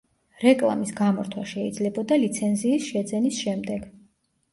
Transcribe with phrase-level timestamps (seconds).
[0.43, 3.85] რეკლამის გამორთვა შეიძლებოდა ლიცენზიის შეძენის შემდეგ.